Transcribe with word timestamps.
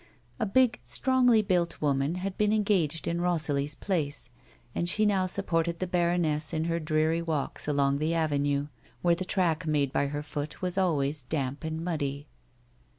A 0.39 0.47
big, 0.47 0.79
strongly 0.83 1.43
built 1.43 1.79
woman 1.79 2.15
had 2.15 2.35
been 2.35 2.51
engaged 2.51 3.07
in 3.07 3.21
Rosalie's 3.21 3.75
place, 3.75 4.31
and 4.73 4.89
she 4.89 5.05
now 5.05 5.27
supported 5.27 5.77
the 5.77 5.85
baroness 5.85 6.53
in 6.53 6.63
her 6.63 6.79
dreary 6.79 7.21
walks 7.21 7.67
along 7.67 7.99
the 7.99 8.15
avenue, 8.15 8.69
where 9.03 9.13
the 9.13 9.25
track 9.25 9.67
made 9.67 9.93
by 9.93 10.07
her 10.07 10.23
foot 10.23 10.59
was 10.59 10.75
always 10.75 11.21
damp 11.21 11.63
and 11.63 11.85
muddy. 11.85 12.25